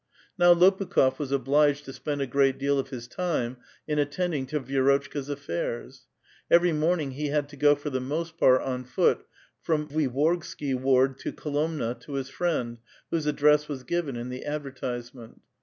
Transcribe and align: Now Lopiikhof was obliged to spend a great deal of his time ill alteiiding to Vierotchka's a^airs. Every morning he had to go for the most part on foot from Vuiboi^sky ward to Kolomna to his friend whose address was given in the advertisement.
Now 0.35 0.51
Lopiikhof 0.55 1.19
was 1.19 1.31
obliged 1.31 1.85
to 1.85 1.93
spend 1.93 2.21
a 2.21 2.25
great 2.25 2.57
deal 2.57 2.79
of 2.79 2.89
his 2.89 3.07
time 3.07 3.57
ill 3.87 3.99
alteiiding 3.99 4.47
to 4.47 4.59
Vierotchka's 4.59 5.29
a^airs. 5.29 6.05
Every 6.49 6.71
morning 6.71 7.11
he 7.11 7.27
had 7.27 7.47
to 7.49 7.55
go 7.55 7.75
for 7.75 7.91
the 7.91 7.99
most 8.01 8.35
part 8.39 8.63
on 8.63 8.83
foot 8.83 9.23
from 9.61 9.87
Vuiboi^sky 9.89 10.73
ward 10.73 11.19
to 11.19 11.31
Kolomna 11.31 11.99
to 11.99 12.13
his 12.13 12.29
friend 12.29 12.79
whose 13.11 13.27
address 13.27 13.67
was 13.67 13.83
given 13.83 14.15
in 14.15 14.29
the 14.29 14.43
advertisement. 14.43 15.39